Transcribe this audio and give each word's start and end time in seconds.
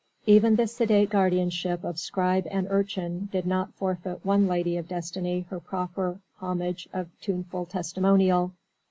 Even 0.25 0.55
the 0.55 0.65
sedate 0.65 1.11
guardianship 1.11 1.83
of 1.83 1.99
Scribe 1.99 2.47
and 2.49 2.65
Urchin 2.71 3.29
did 3.31 3.45
not 3.45 3.71
forfeit 3.75 4.25
one 4.25 4.47
Lady 4.47 4.75
of 4.77 4.87
Destiny 4.87 5.45
her 5.51 5.59
proper 5.59 6.19
homage 6.37 6.89
of 6.91 7.11
tuneful 7.21 7.67
testimonial. 7.67 8.51